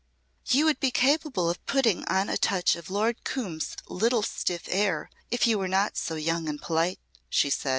[0.47, 5.11] "You would be capable of putting on a touch of Lord Coombe's little stiff air
[5.29, 7.69] if you were not so young and polite," she said.